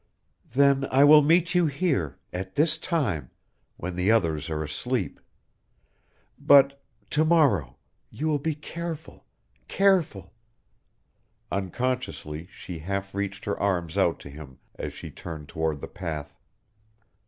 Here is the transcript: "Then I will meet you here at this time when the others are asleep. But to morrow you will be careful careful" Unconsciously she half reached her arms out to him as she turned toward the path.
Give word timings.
"Then 0.53 0.87
I 0.89 1.03
will 1.03 1.21
meet 1.21 1.53
you 1.53 1.67
here 1.67 2.17
at 2.33 2.55
this 2.55 2.79
time 2.79 3.29
when 3.77 3.95
the 3.95 4.09
others 4.09 4.49
are 4.49 4.63
asleep. 4.63 5.19
But 6.39 6.81
to 7.11 7.23
morrow 7.23 7.77
you 8.09 8.27
will 8.27 8.39
be 8.39 8.55
careful 8.55 9.27
careful" 9.67 10.33
Unconsciously 11.51 12.47
she 12.51 12.79
half 12.79 13.13
reached 13.13 13.45
her 13.45 13.59
arms 13.59 13.95
out 13.95 14.19
to 14.21 14.29
him 14.31 14.57
as 14.73 14.91
she 14.91 15.11
turned 15.11 15.47
toward 15.49 15.81
the 15.81 15.87
path. 15.87 16.35